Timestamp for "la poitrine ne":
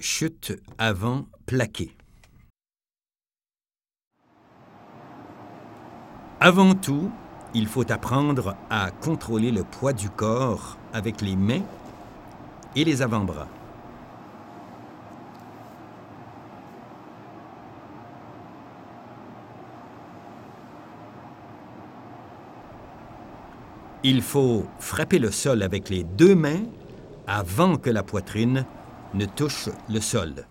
27.88-29.26